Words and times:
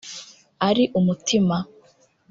ari 0.67 0.83
umutima 0.99 1.57